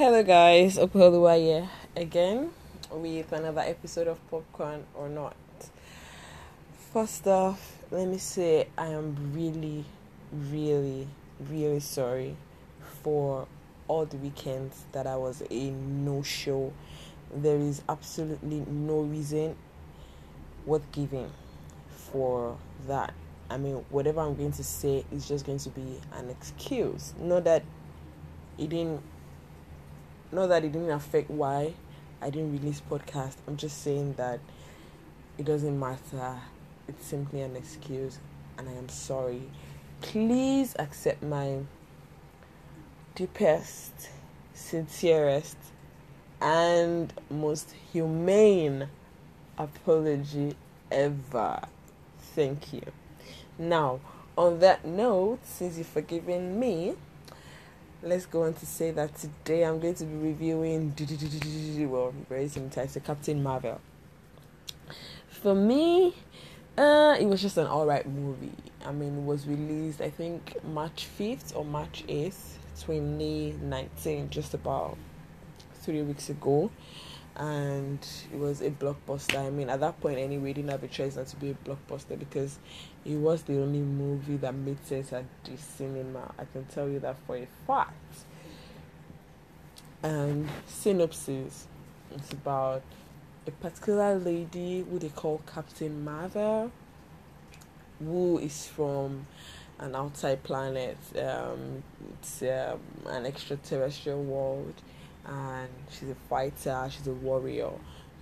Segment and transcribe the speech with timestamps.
[0.00, 2.50] Hello guys, Okoluwa here again
[2.90, 5.36] with another episode of Popcorn or Not.
[6.90, 9.84] First off, let me say I am really,
[10.32, 11.06] really,
[11.38, 12.34] really sorry
[13.02, 13.46] for
[13.88, 16.72] all the weekends that I was a no show.
[17.34, 19.54] There is absolutely no reason
[20.64, 21.30] worth giving
[21.90, 22.56] for
[22.88, 23.12] that.
[23.50, 27.12] I mean, whatever I'm going to say is just going to be an excuse.
[27.20, 27.64] Not that
[28.56, 29.02] it didn't
[30.32, 31.74] not that it didn't affect why
[32.22, 33.36] I didn't release podcast.
[33.48, 34.40] I'm just saying that
[35.38, 36.36] it doesn't matter.
[36.86, 38.18] It's simply an excuse
[38.58, 39.42] and I am sorry.
[40.00, 41.58] Please accept my
[43.14, 44.10] deepest,
[44.54, 45.56] sincerest,
[46.40, 48.88] and most humane
[49.58, 50.54] apology
[50.90, 51.60] ever.
[52.34, 52.82] Thank you.
[53.58, 54.00] Now,
[54.38, 56.94] on that note, since you've forgiven me,
[58.02, 60.94] let's go on to say that today I'm going to be reviewing
[61.86, 63.80] well very similar to Captain Marvel.
[65.28, 66.14] For me,
[66.78, 68.52] uh, it was just an alright movie.
[68.86, 74.54] I mean, it was released I think March fifth or March eighth, twenty nineteen, just
[74.54, 74.96] about
[75.74, 76.70] three weeks ago
[77.36, 79.46] and it was a blockbuster.
[79.46, 82.18] I mean, at that point, anyway, didn't have a choice not to be a blockbuster
[82.18, 82.58] because
[83.04, 86.32] it was the only movie that made sense at the cinema.
[86.38, 87.94] I can tell you that for a fact.
[90.02, 91.66] And synopsis
[92.14, 92.82] it's about
[93.46, 96.72] a particular lady who they call Captain Marvel,
[97.98, 99.26] who is from
[99.78, 100.96] an outside planet.
[101.16, 104.74] Um, it's um, an extraterrestrial world
[105.26, 107.70] and she's a fighter, she's a warrior,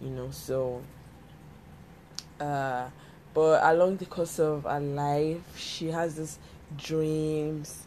[0.00, 0.30] you know.
[0.30, 0.82] So,
[2.40, 2.88] uh,
[3.34, 6.38] but along the course of her life, she has this
[6.76, 7.86] dreams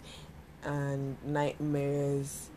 [0.64, 2.50] and nightmares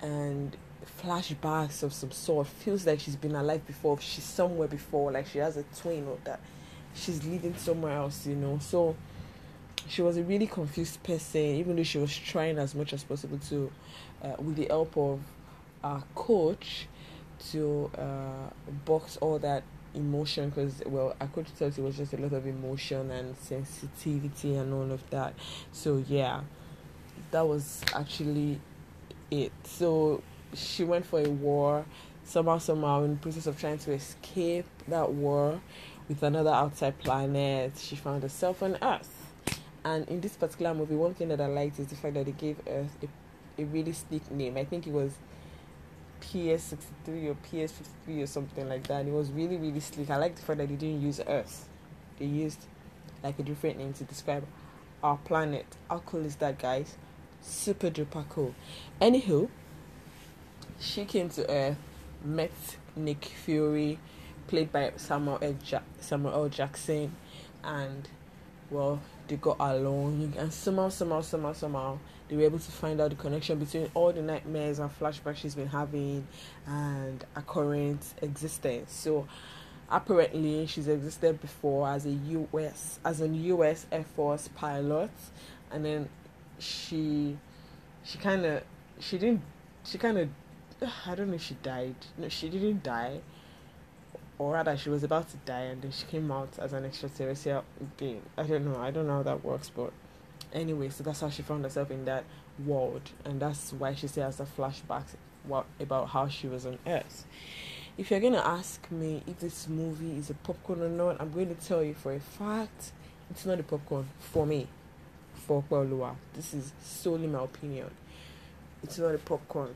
[0.00, 0.56] and
[1.02, 2.46] flashbacks of some sort.
[2.46, 6.18] Feels like she's been alive before, she's somewhere before, like she has a twin or
[6.24, 6.40] that
[6.94, 8.58] she's living somewhere else, you know.
[8.60, 8.96] So
[9.88, 13.38] she was a really confused person, even though she was trying as much as possible
[13.48, 13.70] to,
[14.22, 15.20] uh, with the help of
[15.84, 16.88] our coach
[17.50, 18.50] to uh,
[18.84, 19.62] box all that
[19.94, 24.56] emotion because well our coach thought it was just a lot of emotion and sensitivity
[24.56, 25.34] and all of that.
[25.72, 26.40] So yeah
[27.30, 28.60] that was actually
[29.30, 29.52] it.
[29.64, 30.22] So
[30.54, 31.84] she went for a war
[32.24, 35.60] somehow somehow in the process of trying to escape that war
[36.08, 37.72] with another outside planet.
[37.78, 39.10] She found herself on earth.
[39.84, 42.32] And in this particular movie one thing that i liked is the fact that they
[42.32, 44.56] gave earth a, a really sleek name.
[44.56, 45.12] I think it was
[46.32, 49.00] PS63 or PS53 or something like that.
[49.00, 50.10] And it was really, really sleek.
[50.10, 51.68] I like the fact that they didn't use Earth,
[52.18, 52.64] they used
[53.22, 54.44] like a different name to describe
[55.02, 55.66] our planet.
[55.88, 56.96] How cool is that, guys?
[57.40, 58.54] Super duper cool.
[59.00, 59.48] Anywho,
[60.80, 61.76] she came to Earth,
[62.24, 62.52] met
[62.96, 63.98] Nick Fury,
[64.46, 65.56] played by Samuel L.
[65.66, 66.48] Ja- Samuel L.
[66.48, 67.14] Jackson,
[67.62, 68.08] and
[68.70, 71.98] well, they got along, and somehow, somehow, somehow, somehow
[72.28, 75.54] they were able to find out the connection between all the nightmares and flashbacks she's
[75.54, 76.26] been having
[76.66, 78.92] and her current existence.
[78.92, 79.26] So
[79.90, 85.10] apparently she's existed before as a US as an US Air Force pilot
[85.70, 86.08] and then
[86.58, 87.36] she
[88.02, 88.62] she kinda
[88.98, 89.42] she didn't
[89.84, 90.28] she kinda
[91.06, 91.94] I don't know if she died.
[92.18, 93.20] No, she didn't die.
[94.38, 97.64] Or rather she was about to die and then she came out as an extraterrestrial
[97.96, 98.22] being.
[98.36, 99.92] I don't know, I don't know how that works but
[100.52, 102.24] anyway, so that's how she found herself in that
[102.64, 106.78] world, and that's why she still has the flashbacks what about how she was on
[106.86, 107.26] Earth.
[107.98, 111.54] If you're gonna ask me if this movie is a popcorn or not, I'm going
[111.54, 112.92] to tell you for a fact
[113.30, 114.66] it's not a popcorn for me.
[115.34, 117.90] For Paulua, this is solely my opinion.
[118.82, 119.74] It's not a popcorn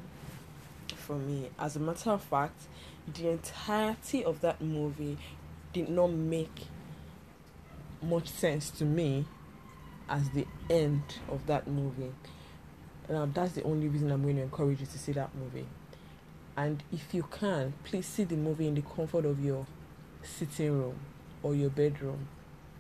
[0.97, 1.51] for me.
[1.59, 2.63] As a matter of fact,
[3.15, 5.19] the entirety of that movie
[5.73, 6.67] did not make
[8.03, 9.27] much sense to me
[10.09, 12.13] as the end of that movie.
[13.09, 15.67] Now, that's the only reason I'm going to encourage you to see that movie.
[16.57, 19.67] And if you can, please see the movie in the comfort of your
[20.23, 20.99] sitting room
[21.43, 22.29] or your bedroom,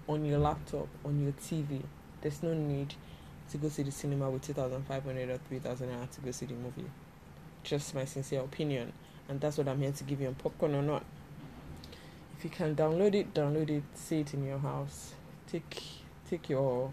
[0.09, 1.83] on your laptop, on your TV.
[2.21, 2.95] There's no need
[3.51, 6.91] to go to the cinema with 2,500 or 3,000 naira to go see the movie.
[7.63, 8.93] Just my sincere opinion.
[9.29, 11.05] And that's what I'm here to give you on popcorn or not.
[12.39, 15.15] If you can download it, download it, see it in your house.
[15.47, 15.83] Take
[16.29, 16.93] take your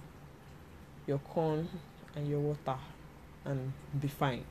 [1.07, 1.67] your corn
[2.15, 2.79] and your water
[3.45, 4.43] and be fine.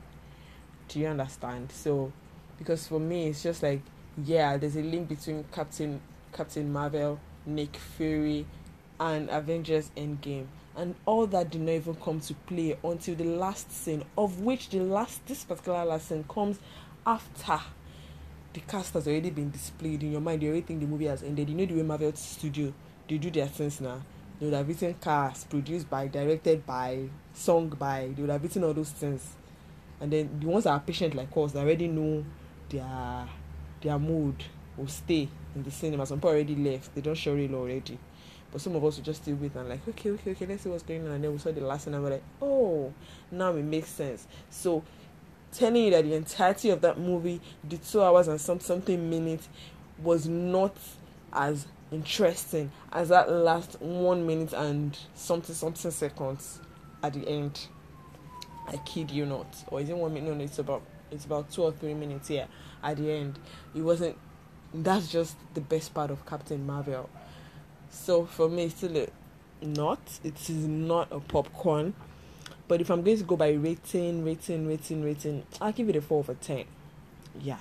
[0.87, 1.71] Do you understand?
[1.71, 2.13] So,
[2.57, 3.81] because for me, it's just like,
[4.23, 5.99] yeah, there's a link between Captain
[6.31, 8.45] Captain Marvel, Nick Fury,
[8.99, 10.47] and Avengers Endgame.
[10.77, 14.69] and all that did not even come to play until the last scene, of which
[14.69, 16.59] the last this particular last scene comes
[17.05, 17.59] after
[18.53, 20.41] the cast has already been displayed in your mind.
[20.41, 21.49] You already think the movie has ended.
[21.49, 22.73] You know the way Marvel Studio
[23.07, 24.01] they do their things now.
[24.39, 28.11] They would have written cast, produced by, directed by, sung by.
[28.15, 29.35] They would have written all those things,
[29.99, 32.25] and then the ones that are patient like us, they already know
[32.69, 33.27] their
[33.81, 34.43] their mood
[34.77, 36.05] will stay in the cinema.
[36.05, 36.93] Some people already left.
[36.95, 37.97] They don't show it already.
[38.51, 40.69] But some of us will just still wait and like, okay, okay, okay, let's see
[40.69, 41.11] what's going on.
[41.11, 42.93] And then we saw the last and I'm like, oh,
[43.31, 44.27] now it makes sense.
[44.49, 44.83] So
[45.57, 49.47] telling you that the entirety of that movie, the two hours and some something minutes,
[50.01, 50.75] was not
[51.33, 56.59] as interesting as that last one minute and something something seconds
[57.03, 57.67] at the end.
[58.67, 59.47] I kid you not.
[59.67, 60.35] Or is it one minute?
[60.35, 60.81] No, it's about
[61.11, 62.47] it's about two or three minutes here
[62.83, 63.39] at the end.
[63.75, 64.17] It wasn't
[64.73, 67.09] that's just the best part of Captain Marvel.
[67.89, 69.07] So for me, it's still a
[69.65, 69.99] not.
[70.23, 71.93] It is not a popcorn.
[72.67, 76.01] But if I'm going to go by rating, rating, rating, rating, I'll give it a
[76.01, 76.65] four over ten.
[77.39, 77.59] Yeah.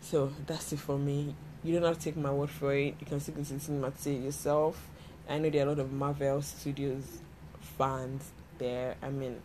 [0.00, 1.34] So that's it for me.
[1.62, 2.94] You don't have to take my word for it.
[3.00, 4.88] You can to the cinema see it yourself.
[5.28, 7.20] I know there are a lot of Marvel Studios
[7.78, 8.96] fans there.
[9.02, 9.40] I mean,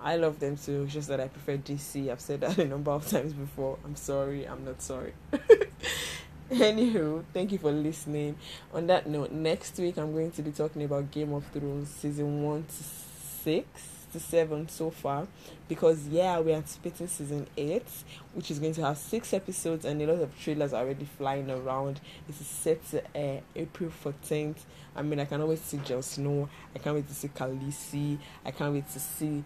[0.00, 0.84] I love them too.
[0.84, 2.08] It's just that I prefer DC.
[2.08, 3.78] I've said that a number of times before.
[3.84, 4.46] I'm sorry.
[4.46, 5.12] I'm not sorry.
[6.50, 8.36] Anywho, thank you for listening.
[8.72, 12.42] On that note, next week I'm going to be talking about Game of Thrones season
[12.42, 12.84] one to
[13.42, 15.26] six to seven so far
[15.68, 17.86] because yeah we're anticipating season eight
[18.34, 22.00] which is going to have six episodes and a lot of trailers already flying around.
[22.28, 24.56] It's set to air april 14th
[24.96, 26.48] i mean i can always see Jon Snow.
[26.74, 28.18] I can't wait to see Khaleesi.
[28.44, 29.44] I can't wait to see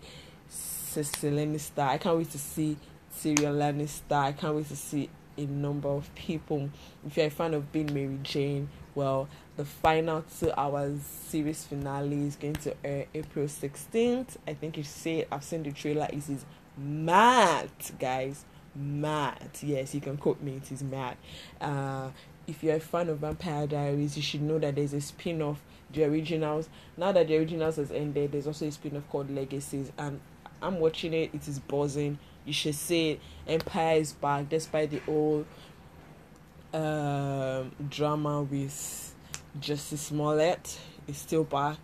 [0.50, 1.87] Cersei Lannister.
[1.87, 2.76] I can't wait to see
[3.19, 4.17] Tyrion Lannister.
[4.17, 6.70] I can't wait to see a number of people.
[7.06, 12.26] If you're a fan of being Mary Jane, well, the final two hours series finale
[12.26, 14.37] is going to air April 16th.
[14.46, 16.08] I think you say I've seen the trailer.
[16.12, 16.44] It is
[16.76, 18.44] mad, guys.
[18.75, 19.50] Mad.
[19.62, 20.56] Yes, you can quote me.
[20.56, 21.17] It is mad.
[21.61, 22.11] Uh,
[22.46, 25.62] if you're a fan of Vampire Diaries, you should know that there's a spin off,
[25.93, 26.69] the originals.
[26.96, 30.20] Now that the originals has ended, there's also a spin off called Legacies, and
[30.61, 31.35] I'm watching it.
[31.35, 33.20] It is buzzing you should see it.
[33.46, 35.46] Empire is back despite the old
[36.74, 39.14] um, drama with
[39.60, 40.78] Jussie Smollett.
[41.06, 41.78] is still back.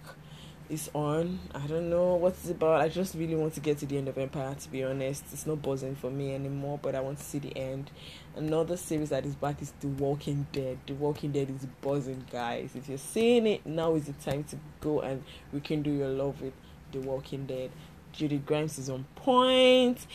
[0.69, 1.41] It's on.
[1.55, 2.81] I don't know what it's about.
[2.81, 5.25] I just really want to get to the end of Empire to be honest.
[5.33, 7.91] It's not buzzing for me anymore, but I want to see the end.
[8.37, 10.79] Another series that is back is The Walking Dead.
[10.87, 12.71] The Walking Dead is buzzing, guys.
[12.75, 16.55] If you're seeing it, now is the time to go and rekindle your love with
[16.93, 17.71] The Walking Dead.
[18.13, 20.07] Judy Grimes is on point.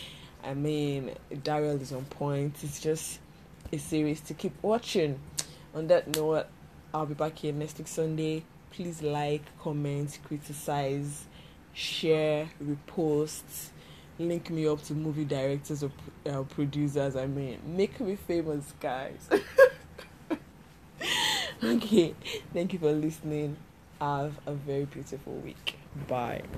[0.44, 2.56] I mean, Daryl is on point.
[2.64, 3.20] It's just
[3.72, 5.20] a series to keep watching.
[5.74, 6.48] On that note,
[6.94, 8.44] I'll be back here next week Sunday.
[8.72, 11.26] Please like, comment, criticize,
[11.74, 13.70] share, repost,
[14.18, 15.92] link me up to movie directors or
[16.26, 17.16] uh, producers.
[17.16, 19.30] I mean, make me famous, guys.
[21.64, 22.16] okay,
[22.54, 23.58] thank you for listening.
[24.00, 25.78] Have a very beautiful week.
[26.08, 26.42] Bye.